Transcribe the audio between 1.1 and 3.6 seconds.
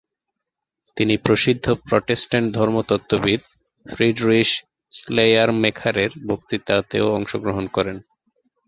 প্রসিদ্ধ প্রটেস্ট্যান্ট ধর্মতত্ত্ববিদ